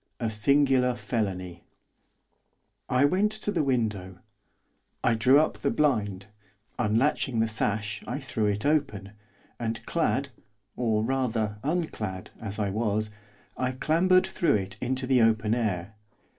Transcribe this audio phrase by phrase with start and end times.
[0.19, 1.61] A SINGULAR FELONY
[2.89, 4.17] I went to the window;
[5.03, 6.25] I drew up the blind,
[6.79, 9.11] unlatching the sash, I threw it open;
[9.59, 10.29] and clad,
[10.75, 13.11] or, rather, unclad as I was,
[13.55, 15.93] I clambered through it into the open air.